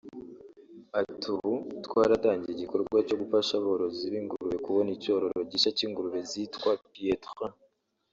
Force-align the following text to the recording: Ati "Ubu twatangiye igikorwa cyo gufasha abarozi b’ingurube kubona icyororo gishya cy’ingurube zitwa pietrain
Ati 0.99 1.27
"Ubu 1.35 1.51
twatangiye 1.85 2.53
igikorwa 2.55 2.97
cyo 3.07 3.17
gufasha 3.21 3.53
abarozi 3.61 4.03
b’ingurube 4.11 4.57
kubona 4.65 4.89
icyororo 4.95 5.39
gishya 5.51 5.71
cy’ingurube 5.77 6.19
zitwa 6.31 6.71
pietrain 6.91 7.55